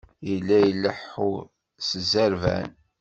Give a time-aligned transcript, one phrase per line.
[0.29, 1.31] Yella ileḥḥu
[1.87, 2.69] s zzerban.